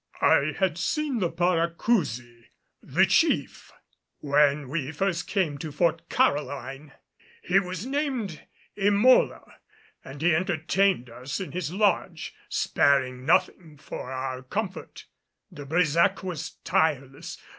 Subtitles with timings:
[0.21, 2.45] I had seen the Paracousi
[2.81, 3.71] the "Chief,"
[4.17, 6.93] when we first came to Fort Caroline.
[7.43, 8.41] He was named
[8.75, 9.47] Emola
[10.03, 15.05] and entertained us in his lodge, sparing nothing for our comfort.
[15.53, 17.37] De Brésac was tireless.